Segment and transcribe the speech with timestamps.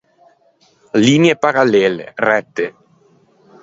[1.03, 2.67] Linie parallelle, rette.